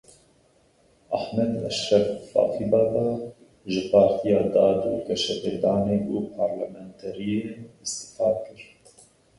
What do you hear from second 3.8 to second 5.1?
Partiya Dad û